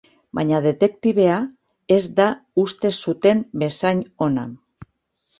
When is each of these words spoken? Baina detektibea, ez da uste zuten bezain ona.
Baina 0.37 0.59
detektibea, 0.65 1.33
ez 1.95 1.99
da 2.19 2.27
uste 2.63 2.91
zuten 3.09 3.43
bezain 3.65 4.01
ona. 4.29 4.47